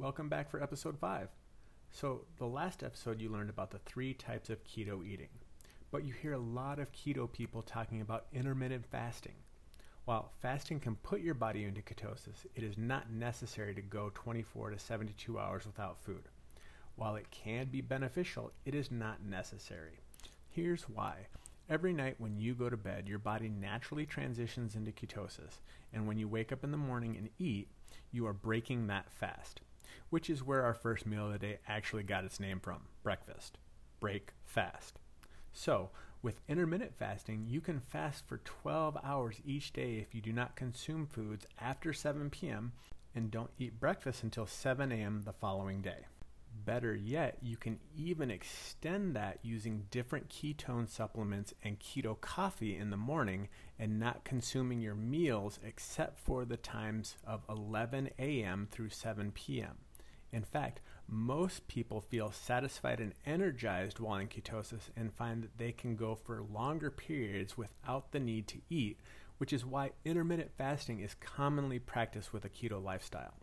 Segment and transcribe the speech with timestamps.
[0.00, 1.28] Welcome back for episode 5.
[1.90, 5.26] So, the last episode you learned about the three types of keto eating,
[5.90, 9.34] but you hear a lot of keto people talking about intermittent fasting.
[10.04, 14.70] While fasting can put your body into ketosis, it is not necessary to go 24
[14.70, 16.28] to 72 hours without food.
[16.94, 19.98] While it can be beneficial, it is not necessary.
[20.48, 21.26] Here's why.
[21.68, 25.58] Every night when you go to bed, your body naturally transitions into ketosis,
[25.92, 27.66] and when you wake up in the morning and eat,
[28.12, 29.60] you are breaking that fast,
[30.10, 33.58] which is where our first meal of the day actually got its name from breakfast.
[34.00, 35.00] Break fast.
[35.52, 35.90] So,
[36.22, 40.56] with intermittent fasting, you can fast for 12 hours each day if you do not
[40.56, 42.72] consume foods after 7 p.m.
[43.14, 45.22] and don't eat breakfast until 7 a.m.
[45.24, 46.06] the following day.
[46.64, 52.90] Better yet, you can even extend that using different ketone supplements and keto coffee in
[52.90, 53.48] the morning
[53.78, 58.68] and not consuming your meals except for the times of 11 a.m.
[58.70, 59.76] through 7 p.m.
[60.32, 65.72] In fact, most people feel satisfied and energized while in ketosis and find that they
[65.72, 68.98] can go for longer periods without the need to eat,
[69.38, 73.34] which is why intermittent fasting is commonly practiced with a keto lifestyle.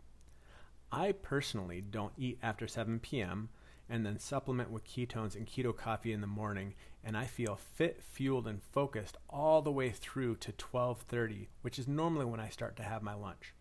[0.92, 3.48] I personally don't eat after 7 p.m.
[3.88, 8.02] and then supplement with ketones and keto coffee in the morning and I feel fit,
[8.02, 12.76] fueled and focused all the way through to 12:30, which is normally when I start
[12.76, 13.54] to have my lunch.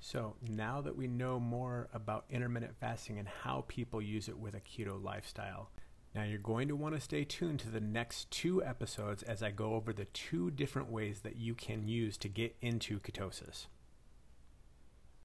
[0.00, 4.54] So, now that we know more about intermittent fasting and how people use it with
[4.54, 5.70] a keto lifestyle,
[6.14, 9.50] now you're going to want to stay tuned to the next two episodes as I
[9.50, 13.66] go over the two different ways that you can use to get into ketosis.